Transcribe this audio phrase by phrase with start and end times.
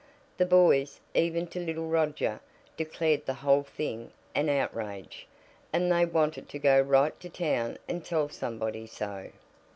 [0.37, 2.41] The boys, even to little Roger,
[2.75, 5.27] declared the whole thing an outrage,
[5.71, 9.29] and they wanted to go right to town and tell somebody so.